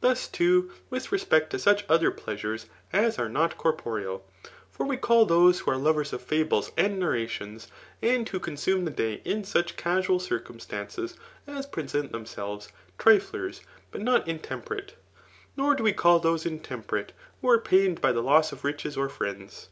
[0.00, 4.26] Thus too, with respect to such other pleasures as are not corporeal}
[4.72, 7.68] for we call those who are lovers of fables and narrations,
[8.02, 11.14] and who consume the day in such casual circumstances
[11.46, 13.60] as present themselves, triflers,
[13.92, 14.96] but not intemperate.
[15.56, 19.08] Nor do we call those intemperate who are pained by the loss of riches or
[19.08, 19.68] friends.